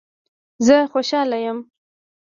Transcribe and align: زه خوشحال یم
زه 0.65 0.75
خوشحال 0.91 1.31
یم 1.47 1.57